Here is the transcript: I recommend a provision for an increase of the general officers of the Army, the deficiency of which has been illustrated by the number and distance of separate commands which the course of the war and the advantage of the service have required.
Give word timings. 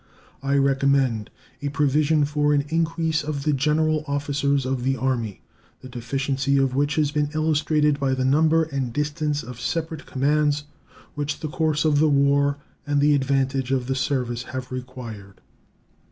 I 0.41 0.57
recommend 0.57 1.29
a 1.61 1.69
provision 1.69 2.25
for 2.25 2.55
an 2.55 2.65
increase 2.69 3.23
of 3.23 3.43
the 3.43 3.53
general 3.53 4.03
officers 4.07 4.65
of 4.65 4.81
the 4.83 4.97
Army, 4.97 5.41
the 5.81 5.89
deficiency 5.89 6.57
of 6.57 6.73
which 6.73 6.95
has 6.95 7.11
been 7.11 7.29
illustrated 7.35 7.99
by 7.99 8.15
the 8.15 8.25
number 8.25 8.63
and 8.63 8.91
distance 8.91 9.43
of 9.43 9.61
separate 9.61 10.07
commands 10.07 10.63
which 11.13 11.41
the 11.41 11.49
course 11.49 11.85
of 11.85 11.99
the 11.99 12.09
war 12.09 12.57
and 12.87 12.99
the 12.99 13.13
advantage 13.13 13.71
of 13.71 13.85
the 13.85 13.93
service 13.93 14.41
have 14.57 14.71
required. 14.71 15.39